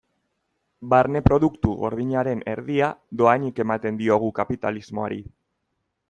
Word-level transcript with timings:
Barne 0.93 1.19
Produktu 1.25 1.73
Gordinaren 1.81 2.41
erdia 2.53 2.87
dohainik 3.21 3.61
ematen 3.65 3.99
diogu 3.99 4.31
kapitalismoari. 4.41 5.19